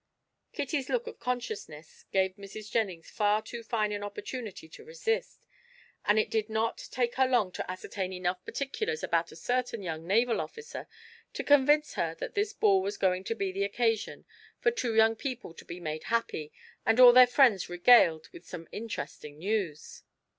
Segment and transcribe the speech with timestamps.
[0.51, 2.71] Kitty's look of consciousness gave Mrs.
[2.71, 5.45] Jennings far too fine an opportunity to resist,
[6.05, 10.07] and it did not take her long to ascertain enough particulars about a certain young
[10.07, 10.87] naval officer
[11.33, 14.25] to convince her that this ball was going to be the occasion
[14.59, 16.51] for two young people to be made happy
[16.83, 20.01] and all their friends regaled with some interesting news.